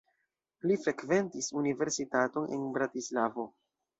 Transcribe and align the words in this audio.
Li 0.69 0.77
frekventis 0.85 1.51
universitaton 1.61 2.49
en 2.57 2.65
Bratislavo. 2.79 3.49